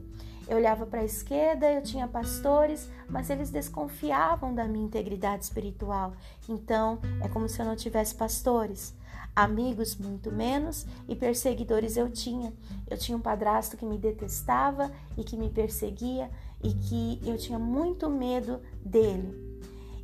Eu 0.51 0.57
olhava 0.57 0.85
para 0.85 0.99
a 0.99 1.05
esquerda, 1.05 1.71
eu 1.71 1.81
tinha 1.81 2.05
pastores, 2.09 2.89
mas 3.07 3.29
eles 3.29 3.49
desconfiavam 3.49 4.53
da 4.53 4.67
minha 4.67 4.85
integridade 4.85 5.45
espiritual. 5.45 6.11
Então, 6.49 6.99
é 7.23 7.29
como 7.29 7.47
se 7.47 7.61
eu 7.61 7.65
não 7.65 7.73
tivesse 7.73 8.13
pastores. 8.13 8.93
Amigos, 9.33 9.95
muito 9.95 10.29
menos, 10.29 10.85
e 11.07 11.15
perseguidores 11.15 11.95
eu 11.95 12.11
tinha. 12.11 12.51
Eu 12.89 12.97
tinha 12.97 13.17
um 13.17 13.21
padrasto 13.21 13.77
que 13.77 13.85
me 13.85 13.97
detestava 13.97 14.91
e 15.17 15.23
que 15.23 15.37
me 15.37 15.49
perseguia 15.49 16.29
e 16.61 16.73
que 16.73 17.21
eu 17.25 17.37
tinha 17.37 17.57
muito 17.57 18.09
medo 18.09 18.59
dele. 18.83 19.50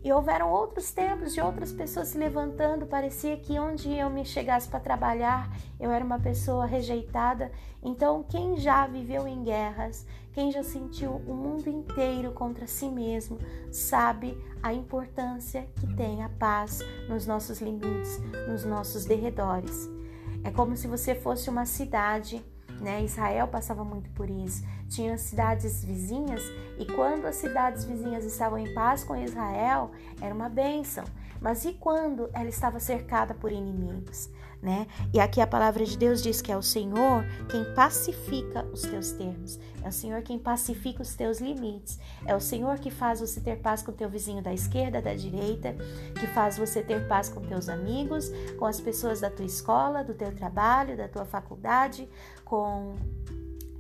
E 0.08 0.14
houveram 0.14 0.50
outros 0.50 0.94
tempos 0.94 1.34
de 1.34 1.42
outras 1.42 1.74
pessoas 1.74 2.08
se 2.08 2.18
levantando. 2.18 2.86
Parecia 2.86 3.36
que 3.36 3.60
onde 3.60 3.94
eu 3.94 4.10
me 4.10 4.24
chegasse 4.24 4.66
para 4.66 4.80
trabalhar, 4.80 5.54
eu 5.78 5.92
era 5.92 6.06
uma 6.06 6.18
pessoa 6.18 6.66
rejeitada. 6.66 7.52
Então, 7.84 8.24
quem 8.24 8.56
já 8.56 8.88
viveu 8.88 9.28
em 9.28 9.44
guerras, 9.44 10.08
quem 10.32 10.50
já 10.50 10.64
sentiu 10.64 11.12
o 11.12 11.34
mundo 11.34 11.70
inteiro 11.70 12.32
contra 12.32 12.66
si 12.66 12.88
mesmo, 12.88 13.38
sabe 13.70 14.42
a 14.64 14.74
importância 14.74 15.68
que 15.76 15.94
tem 15.98 16.24
a 16.24 16.30
paz 16.30 16.80
nos 17.10 17.28
nossos 17.28 17.60
limites, 17.60 18.18
nos 18.48 18.64
nossos 18.64 19.04
derredores. 19.04 19.90
É 20.42 20.50
como 20.50 20.78
se 20.78 20.88
você 20.88 21.16
fosse 21.16 21.50
uma 21.50 21.66
cidade 21.66 22.42
né? 22.80 23.04
Israel 23.04 23.48
passava 23.48 23.84
muito 23.84 24.10
por 24.12 24.30
isso. 24.30 24.64
Tinha 24.90 25.18
cidades 25.18 25.84
vizinhas 25.84 26.42
e 26.78 26.86
quando 26.86 27.26
as 27.26 27.36
cidades 27.36 27.84
vizinhas 27.84 28.26
estavam 28.26 28.58
em 28.58 28.74
paz 28.74 29.04
com 29.04 29.16
Israel, 29.16 29.92
era 30.22 30.34
uma 30.34 30.50
bênção. 30.50 31.04
Mas 31.42 31.66
e 31.66 31.74
quando 31.74 32.30
ela 32.34 32.50
estava 32.50 32.80
cercada 32.80 33.34
por 33.34 33.52
inimigos? 33.52 34.30
Né? 34.60 34.88
E 35.14 35.20
aqui 35.20 35.40
a 35.40 35.46
palavra 35.46 35.86
de 35.86 35.96
Deus 35.96 36.24
diz 36.24 36.42
que 36.42 36.52
é 36.52 36.58
o 36.58 36.64
Senhor 36.64 37.24
quem 37.48 37.64
pacifica 37.76 38.66
os 38.74 38.82
teus 38.82 39.12
termos, 39.12 39.60
é 39.84 39.88
o 39.88 39.92
Senhor 39.92 40.24
quem 40.24 40.40
pacifica 40.40 41.04
os 41.04 41.14
teus 41.14 41.40
limites, 41.40 42.00
é 42.26 42.36
o 42.36 42.40
Senhor 42.40 42.80
que 42.80 42.90
faz 42.90 43.20
você 43.20 43.40
ter 43.40 43.60
paz 43.60 43.84
com 43.84 43.92
teu 43.92 44.10
vizinho 44.10 44.42
da 44.42 44.52
esquerda, 44.52 45.00
da 45.00 45.14
direita, 45.14 45.76
que 46.20 46.26
faz 46.26 46.58
você 46.58 46.82
ter 46.82 47.08
paz 47.08 47.30
com 47.30 47.40
teus 47.42 47.70
amigos, 47.70 48.32
com 48.58 48.66
as 48.66 48.82
pessoas 48.82 49.22
da 49.22 49.30
tua 49.30 49.46
escola, 49.46 50.04
do 50.04 50.16
teu 50.16 50.34
trabalho, 50.34 50.98
da 50.98 51.08
tua 51.08 51.24
faculdade, 51.24 52.10
com 52.48 52.96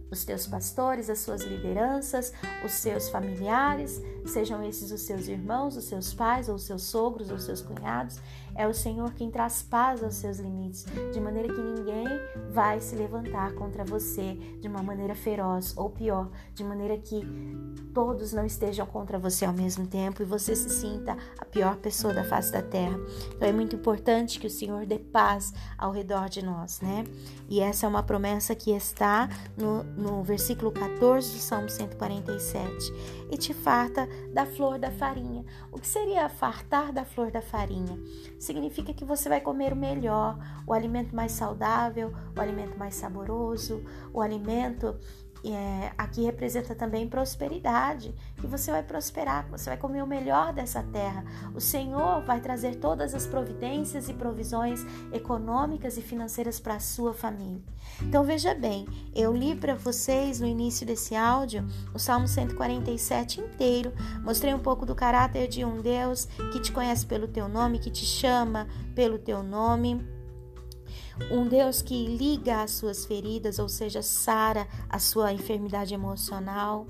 os 0.10 0.24
teus 0.24 0.48
pastores, 0.48 1.10
as 1.10 1.20
suas 1.20 1.44
lideranças, 1.44 2.34
os 2.64 2.72
seus 2.72 3.10
familiares, 3.10 4.02
sejam 4.26 4.64
esses 4.64 4.92
os 4.92 5.02
seus 5.02 5.28
irmãos, 5.28 5.78
os 5.78 5.86
seus 5.86 6.14
pais, 6.14 6.50
ou 6.50 6.56
os 6.56 6.64
seus 6.64 6.84
sogros, 6.84 7.30
ou 7.30 7.36
os 7.36 7.44
seus 7.44 7.62
cunhados. 7.62 8.20
É 8.56 8.68
o 8.68 8.74
Senhor 8.74 9.14
quem 9.14 9.30
traz 9.30 9.62
paz 9.62 10.04
aos 10.04 10.16
seus 10.16 10.40
limites, 10.40 10.86
de 11.14 11.22
maneira 11.22 11.54
que 11.54 11.62
ninguém 11.62 12.08
vai 12.50 12.80
se 12.80 12.96
levantar 12.96 13.54
contra 13.54 13.84
você 13.84 14.34
de 14.60 14.68
uma 14.68 14.82
maneira 14.82 15.14
feroz, 15.14 15.78
ou 15.78 15.92
pior, 15.92 16.30
de 16.56 16.64
maneira 16.64 16.98
que 16.98 17.22
todos 17.94 18.34
não 18.34 18.46
estejam 18.46 18.86
contra 18.86 19.20
você 19.20 19.46
ao 19.46 19.54
mesmo 19.54 19.86
tempo 19.86 20.24
e 20.24 20.26
você 20.26 20.56
se 20.56 20.70
sinta 20.72 21.16
a 21.38 21.46
pior 21.46 21.76
pessoa 21.78 22.14
da 22.14 22.24
face 22.24 22.52
da 22.52 22.62
terra. 22.62 23.00
Então 23.36 23.48
é 23.48 23.52
muito 23.52 23.76
importante 23.76 24.40
que 24.40 24.48
o 24.48 24.50
Senhor 24.52 24.86
dê 24.88 24.98
paz 24.98 25.54
ao 25.78 25.92
redor 25.92 26.28
de 26.28 26.44
nós, 26.44 26.82
né? 26.82 27.04
E 27.48 27.60
essa 27.60 27.86
é 27.86 27.90
uma 27.90 28.04
promessa 28.04 28.56
que 28.56 28.72
está 28.72 29.30
no, 29.56 29.84
no 29.98 30.24
versículo 30.24 30.72
14 30.72 31.34
do 31.34 31.39
Salmo 31.39 31.70
147. 31.70 32.94
E 33.32 33.38
te 33.38 33.54
farta 33.54 34.08
da 34.32 34.46
flor 34.46 34.77
da 34.77 34.92
farinha. 34.92 35.44
O 35.72 35.80
que 35.80 35.88
seria 35.88 36.30
fartar 36.30 36.94
da 36.94 37.04
flor 37.04 37.32
da 37.32 37.42
farinha? 37.42 38.00
Significa 38.39 38.94
que 38.94 39.04
você 39.04 39.27
vai 39.27 39.42
comer 39.42 39.74
o 39.74 39.75
melhor, 39.75 40.38
o 40.66 40.72
alimento 40.72 41.16
mais 41.16 41.32
saudável, 41.32 42.13
o 42.36 42.39
alimento 42.39 42.77
mais 42.77 42.96
saboroso, 42.96 43.84
o 44.13 44.22
alimento 44.22 44.96
é, 45.44 45.91
aqui 45.98 46.24
representa 46.24 46.75
também 46.75 47.08
prosperidade, 47.08 48.13
que 48.36 48.48
você 48.48 48.72
vai 48.72 48.84
prosperar, 48.84 49.48
você 49.50 49.70
vai 49.70 49.77
comer 49.77 50.01
o 50.01 50.08
melhor 50.08 50.53
dessa 50.53 50.84
terra. 50.84 51.24
O 51.53 51.62
Senhor 51.62 52.22
vai 52.24 52.41
trazer 52.41 52.75
todas 52.75 53.13
as 53.13 53.25
providências 53.25 54.10
e 54.10 54.13
provisões 54.13 54.86
econômicas 55.12 55.98
e 55.98 56.01
financeiras 56.01 56.60
para 56.60 56.75
a 56.75 56.79
sua 56.79 57.13
família. 57.13 57.62
Então 58.01 58.24
veja 58.24 58.53
bem, 58.53 58.88
eu 59.15 59.34
li 59.34 59.56
para 59.56 59.75
vocês 59.75 60.39
no 60.39 60.48
início 60.48 60.86
desse 60.86 61.15
áudio 61.15 61.65
o 61.94 62.00
Salmo 62.00 62.27
147 62.27 63.41
inteiro, 63.41 63.94
mostrei 64.24 64.53
um 64.53 64.60
pouco 64.60 64.86
do 64.86 64.96
caráter 64.96 65.48
de 65.48 65.63
um 65.63 65.82
Deus 65.82 66.25
que 66.51 66.60
te 66.60 66.72
conhece 66.72 67.06
pelo 67.06 67.27
teu 67.27 67.48
nome, 67.48 67.79
que 67.79 67.89
te 67.89 68.06
chama 68.06 68.67
pelo 68.94 69.17
teu 69.17 69.44
nome 69.44 70.17
um 71.32 71.48
Deus 71.48 71.82
que 71.82 72.06
liga 72.06 72.62
as 72.62 72.72
suas 72.72 73.06
feridas, 73.06 73.60
ou 73.60 73.68
seja, 73.68 74.01
sara 74.01 74.68
a 74.89 75.00
sua 75.00 75.34
enfermidade 75.34 75.94
emocional. 75.94 76.88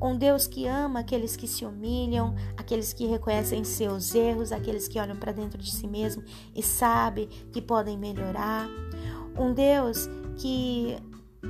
Um 0.00 0.16
Deus 0.16 0.46
que 0.46 0.66
ama 0.66 1.00
aqueles 1.00 1.36
que 1.36 1.46
se 1.46 1.64
humilham, 1.64 2.34
aqueles 2.56 2.92
que 2.92 3.06
reconhecem 3.06 3.64
seus 3.64 4.14
erros, 4.14 4.52
aqueles 4.52 4.86
que 4.86 4.98
olham 4.98 5.16
para 5.16 5.32
dentro 5.32 5.58
de 5.58 5.70
si 5.70 5.86
mesmo 5.86 6.22
e 6.54 6.62
sabem 6.62 7.28
que 7.52 7.60
podem 7.60 7.98
melhorar. 7.98 8.68
Um 9.38 9.52
Deus 9.52 10.08
que 10.36 10.96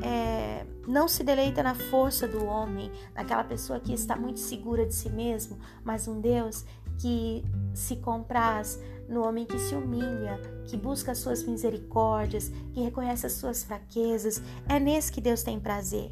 é, 0.02 0.66
não 0.87 1.06
se 1.06 1.23
deleita 1.23 1.62
na 1.62 1.75
força 1.75 2.26
do 2.26 2.44
homem, 2.44 2.90
naquela 3.14 3.44
pessoa 3.44 3.78
que 3.78 3.92
está 3.92 4.16
muito 4.16 4.40
segura 4.40 4.87
de 4.87 4.94
si 4.94 5.11
mesmo, 5.11 5.58
mas 5.84 6.08
um 6.08 6.20
Deus 6.20 6.64
que 6.98 7.44
se 7.74 7.96
compraz 7.96 8.78
no 9.08 9.26
homem 9.26 9.44
que 9.44 9.58
se 9.58 9.74
humilha, 9.74 10.40
que 10.66 10.76
busca 10.76 11.12
as 11.12 11.18
suas 11.18 11.42
misericórdias, 11.42 12.50
que 12.72 12.80
reconhece 12.80 13.26
as 13.26 13.32
suas 13.32 13.64
fraquezas. 13.64 14.42
É 14.68 14.78
nesse 14.80 15.12
que 15.12 15.20
Deus 15.20 15.42
tem 15.42 15.60
prazer. 15.60 16.10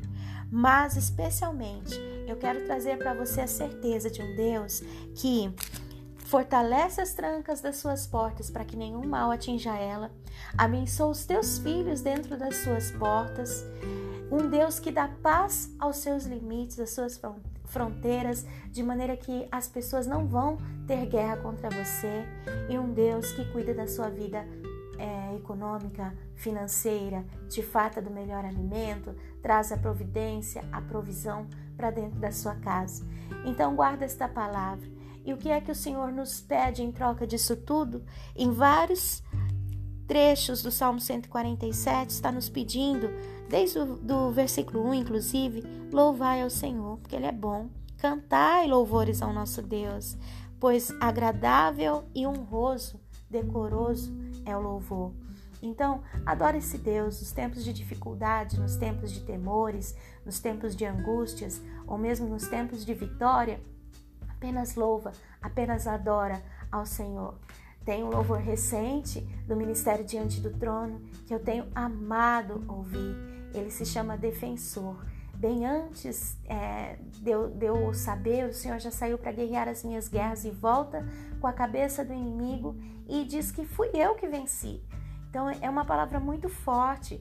Mas, 0.50 0.96
especialmente, 0.96 1.98
eu 2.26 2.36
quero 2.36 2.64
trazer 2.66 2.98
para 2.98 3.14
você 3.14 3.40
a 3.40 3.46
certeza 3.46 4.10
de 4.10 4.20
um 4.20 4.36
Deus 4.36 4.82
que 5.14 5.50
fortalece 6.32 7.00
as 7.00 7.12
trancas 7.12 7.60
das 7.60 7.76
suas 7.76 8.06
portas 8.06 8.50
para 8.50 8.64
que 8.64 8.76
nenhum 8.76 9.06
mal 9.06 9.30
atinja 9.30 9.76
ela, 9.76 10.10
abençoa 10.56 11.08
os 11.08 11.26
teus 11.26 11.58
filhos 11.58 12.00
dentro 12.00 12.38
das 12.38 12.56
suas 12.56 12.90
portas, 12.90 13.64
um 14.30 14.48
Deus 14.48 14.78
que 14.78 14.90
dá 14.90 15.08
paz 15.22 15.70
aos 15.78 15.98
seus 15.98 16.24
limites, 16.24 16.80
às 16.80 16.90
suas 16.90 17.18
fronteiras, 17.18 17.51
de 18.70 18.82
maneira 18.82 19.16
que 19.16 19.46
as 19.50 19.68
pessoas 19.68 20.06
não 20.06 20.26
vão 20.26 20.58
ter 20.86 21.06
guerra 21.06 21.36
contra 21.36 21.70
você, 21.70 22.24
e 22.68 22.78
um 22.78 22.92
Deus 22.92 23.32
que 23.32 23.50
cuida 23.52 23.74
da 23.74 23.86
sua 23.86 24.08
vida 24.08 24.46
é, 24.98 25.36
econômica, 25.36 26.14
financeira, 26.34 27.24
te 27.48 27.62
farta 27.62 28.00
do 28.00 28.10
melhor 28.10 28.44
alimento, 28.44 29.14
traz 29.40 29.72
a 29.72 29.76
providência, 29.76 30.64
a 30.70 30.80
provisão 30.80 31.46
para 31.76 31.90
dentro 31.90 32.18
da 32.20 32.30
sua 32.30 32.54
casa. 32.56 33.04
Então 33.44 33.74
guarda 33.74 34.04
esta 34.04 34.28
palavra. 34.28 34.88
E 35.24 35.32
o 35.32 35.36
que 35.36 35.50
é 35.50 35.60
que 35.60 35.70
o 35.70 35.74
Senhor 35.74 36.12
nos 36.12 36.40
pede 36.40 36.82
em 36.82 36.90
troca 36.90 37.26
disso 37.26 37.56
tudo? 37.56 38.04
Em 38.34 38.50
vários 38.50 39.22
trechos 40.06 40.62
do 40.62 40.70
Salmo 40.70 41.00
147 41.00 42.10
está 42.10 42.30
nos 42.30 42.48
pedindo, 42.48 43.08
desde 43.52 43.78
o 43.80 43.84
do 43.84 44.30
versículo 44.30 44.82
1, 44.88 44.94
inclusive, 44.94 45.62
louvai 45.92 46.40
ao 46.40 46.48
Senhor, 46.48 46.96
porque 46.96 47.14
Ele 47.14 47.26
é 47.26 47.32
bom. 47.32 47.68
Cantai 47.98 48.66
louvores 48.66 49.20
ao 49.20 49.30
nosso 49.30 49.60
Deus, 49.60 50.16
pois 50.58 50.90
agradável 50.98 52.04
e 52.14 52.26
honroso, 52.26 52.98
decoroso 53.28 54.10
é 54.46 54.56
o 54.56 54.60
louvor. 54.60 55.12
Então, 55.60 56.02
adore 56.24 56.58
esse 56.58 56.78
Deus 56.78 57.20
nos 57.20 57.30
tempos 57.30 57.62
de 57.62 57.74
dificuldade, 57.74 58.58
nos 58.58 58.76
tempos 58.76 59.12
de 59.12 59.20
temores, 59.20 59.94
nos 60.24 60.40
tempos 60.40 60.74
de 60.74 60.86
angústias 60.86 61.60
ou 61.86 61.98
mesmo 61.98 62.26
nos 62.26 62.48
tempos 62.48 62.86
de 62.86 62.94
vitória. 62.94 63.60
Apenas 64.30 64.76
louva, 64.76 65.12
apenas 65.42 65.86
adora 65.86 66.42
ao 66.70 66.86
Senhor. 66.86 67.34
Tem 67.84 68.02
um 68.02 68.08
louvor 68.08 68.38
recente 68.38 69.20
do 69.46 69.54
Ministério 69.54 70.06
Diante 70.06 70.40
do 70.40 70.50
Trono 70.50 71.02
que 71.26 71.34
eu 71.34 71.38
tenho 71.38 71.66
amado 71.74 72.64
ouvir. 72.66 73.31
Ele 73.54 73.70
se 73.70 73.84
chama 73.84 74.16
Defensor. 74.16 74.96
Bem 75.34 75.66
antes 75.66 76.36
é, 76.44 76.96
de, 77.20 77.30
eu, 77.30 77.48
de 77.50 77.66
eu 77.66 77.92
saber, 77.94 78.48
o 78.48 78.54
Senhor 78.54 78.78
já 78.78 78.90
saiu 78.90 79.18
para 79.18 79.32
guerrear 79.32 79.68
as 79.68 79.82
minhas 79.82 80.08
guerras 80.08 80.44
e 80.44 80.50
volta 80.50 81.04
com 81.40 81.46
a 81.46 81.52
cabeça 81.52 82.04
do 82.04 82.12
inimigo 82.12 82.76
e 83.08 83.24
diz 83.24 83.50
que 83.50 83.64
fui 83.64 83.90
eu 83.92 84.14
que 84.14 84.28
venci. 84.28 84.80
Então 85.28 85.48
é 85.48 85.68
uma 85.68 85.84
palavra 85.84 86.20
muito 86.20 86.48
forte. 86.48 87.20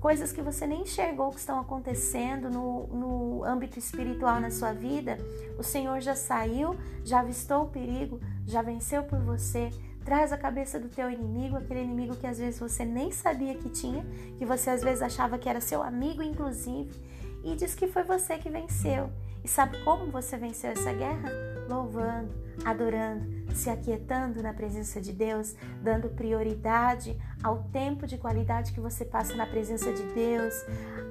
Coisas 0.00 0.32
que 0.32 0.40
você 0.40 0.66
nem 0.66 0.82
enxergou 0.82 1.30
que 1.30 1.40
estão 1.40 1.60
acontecendo 1.60 2.48
no, 2.48 2.86
no 2.86 3.44
âmbito 3.44 3.78
espiritual 3.78 4.40
na 4.40 4.50
sua 4.50 4.72
vida, 4.72 5.18
o 5.58 5.62
Senhor 5.62 6.00
já 6.00 6.14
saiu, 6.14 6.74
já 7.04 7.20
avistou 7.20 7.64
o 7.64 7.68
perigo, 7.68 8.18
já 8.46 8.62
venceu 8.62 9.02
por 9.02 9.18
você, 9.18 9.68
Traz 10.04 10.32
a 10.32 10.38
cabeça 10.38 10.78
do 10.78 10.88
teu 10.88 11.10
inimigo, 11.10 11.56
aquele 11.56 11.82
inimigo 11.82 12.16
que 12.16 12.26
às 12.26 12.38
vezes 12.38 12.58
você 12.58 12.84
nem 12.84 13.12
sabia 13.12 13.54
que 13.54 13.68
tinha, 13.68 14.04
que 14.38 14.44
você 14.44 14.70
às 14.70 14.82
vezes 14.82 15.02
achava 15.02 15.38
que 15.38 15.48
era 15.48 15.60
seu 15.60 15.82
amigo, 15.82 16.22
inclusive, 16.22 16.90
e 17.44 17.54
diz 17.54 17.74
que 17.74 17.86
foi 17.86 18.02
você 18.02 18.38
que 18.38 18.48
venceu. 18.48 19.10
E 19.42 19.48
sabe 19.48 19.82
como 19.84 20.10
você 20.10 20.36
venceu 20.36 20.70
essa 20.70 20.92
guerra? 20.92 21.30
Louvando, 21.68 22.34
adorando, 22.64 23.54
se 23.54 23.70
aquietando 23.70 24.42
na 24.42 24.52
presença 24.52 25.00
de 25.00 25.12
Deus, 25.12 25.54
dando 25.82 26.10
prioridade 26.10 27.16
ao 27.42 27.62
tempo 27.64 28.06
de 28.06 28.18
qualidade 28.18 28.72
que 28.72 28.80
você 28.80 29.04
passa 29.04 29.34
na 29.34 29.46
presença 29.46 29.92
de 29.92 30.02
Deus, 30.12 30.54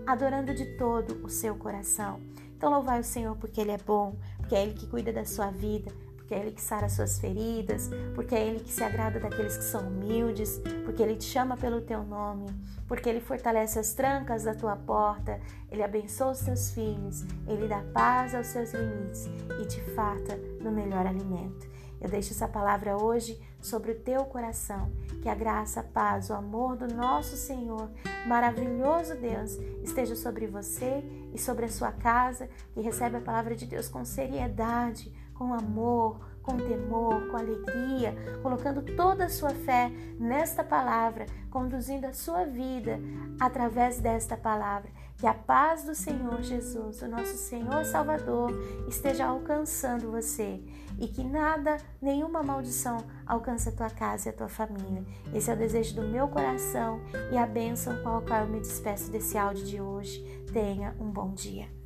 adorando 0.05 0.53
de 0.53 0.65
todo 0.77 1.23
o 1.23 1.29
seu 1.29 1.55
coração. 1.55 2.19
Então, 2.55 2.69
louvai 2.69 2.99
o 2.99 3.03
Senhor 3.03 3.35
porque 3.37 3.61
Ele 3.61 3.71
é 3.71 3.77
bom, 3.77 4.17
porque 4.37 4.53
é 4.53 4.63
Ele 4.63 4.73
que 4.73 4.85
cuida 4.85 5.13
da 5.13 5.25
sua 5.25 5.49
vida, 5.49 5.91
porque 6.29 6.35
é 6.35 6.39
Ele 6.41 6.51
que 6.51 6.61
sara 6.61 6.87
suas 6.87 7.17
feridas, 7.17 7.89
porque 8.13 8.35
é 8.35 8.47
Ele 8.47 8.59
que 8.59 8.71
se 8.71 8.83
agrada 8.83 9.19
daqueles 9.19 9.57
que 9.57 9.63
são 9.63 9.87
humildes, 9.87 10.61
porque 10.85 11.01
Ele 11.01 11.15
te 11.15 11.23
chama 11.23 11.57
pelo 11.57 11.81
teu 11.81 12.03
nome, 12.03 12.45
porque 12.87 13.09
Ele 13.09 13.19
fortalece 13.19 13.79
as 13.79 13.95
trancas 13.95 14.43
da 14.43 14.53
tua 14.53 14.75
porta, 14.75 15.39
Ele 15.71 15.81
abençoa 15.81 16.33
os 16.33 16.41
teus 16.41 16.69
filhos, 16.69 17.23
Ele 17.47 17.67
dá 17.67 17.83
paz 17.91 18.35
aos 18.35 18.45
seus 18.45 18.71
limites 18.73 19.27
e 19.59 19.65
te 19.65 19.81
farta 19.95 20.37
no 20.61 20.71
melhor 20.71 21.07
alimento. 21.07 21.67
Eu 21.99 22.07
deixo 22.07 22.31
essa 22.31 22.47
palavra 22.47 22.95
hoje 22.95 23.41
sobre 23.59 23.91
o 23.91 23.99
teu 23.99 24.23
coração. 24.25 24.91
Que 25.21 25.27
a 25.27 25.35
graça, 25.35 25.81
a 25.81 25.83
paz, 25.83 26.29
o 26.29 26.33
amor 26.33 26.77
do 26.77 26.87
nosso 26.87 27.35
Senhor, 27.35 27.89
maravilhoso 28.25 29.15
Deus, 29.15 29.57
esteja 29.83 30.15
sobre 30.15 30.47
você 30.47 31.03
e 31.33 31.39
sobre 31.39 31.65
a 31.65 31.69
sua 31.69 31.91
casa, 31.91 32.47
que 32.73 32.79
recebe 32.79 33.17
a 33.17 33.21
palavra 33.21 33.53
de 33.53 33.65
Deus 33.65 33.89
com 33.89 34.05
seriedade, 34.05 35.11
com 35.39 35.53
amor, 35.53 36.19
com 36.43 36.57
temor, 36.57 37.27
com 37.29 37.37
alegria, 37.37 38.13
colocando 38.43 38.81
toda 38.95 39.25
a 39.25 39.29
sua 39.29 39.51
fé 39.51 39.89
nesta 40.19 40.63
palavra, 40.65 41.25
conduzindo 41.49 42.05
a 42.05 42.13
sua 42.13 42.43
vida 42.43 42.99
através 43.39 43.99
desta 44.01 44.35
palavra. 44.35 44.91
Que 45.17 45.25
a 45.25 45.33
paz 45.33 45.83
do 45.83 45.95
Senhor 45.95 46.41
Jesus, 46.41 47.01
o 47.01 47.07
nosso 47.07 47.35
Senhor 47.37 47.85
Salvador, 47.85 48.51
esteja 48.87 49.25
alcançando 49.25 50.11
você 50.11 50.61
e 50.97 51.07
que 51.07 51.23
nada, 51.23 51.77
nenhuma 52.01 52.43
maldição 52.43 52.97
alcance 53.25 53.69
a 53.69 53.71
tua 53.71 53.89
casa 53.89 54.29
e 54.29 54.31
a 54.31 54.35
tua 54.35 54.49
família. 54.49 55.05
Esse 55.33 55.51
é 55.51 55.53
o 55.53 55.57
desejo 55.57 55.95
do 55.95 56.03
meu 56.03 56.27
coração 56.27 57.01
e 57.31 57.37
a 57.37 57.45
bênção 57.45 58.01
com 58.03 58.17
a 58.17 58.21
qual 58.21 58.41
eu 58.41 58.47
me 58.47 58.59
despeço 58.59 59.11
desse 59.11 59.37
áudio 59.37 59.65
de 59.65 59.81
hoje. 59.81 60.21
Tenha 60.53 60.95
um 60.99 61.09
bom 61.09 61.33
dia. 61.33 61.78